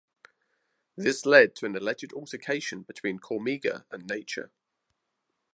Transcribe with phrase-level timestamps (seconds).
[0.97, 4.51] This led to an alleged altercation between Cormega and Nature.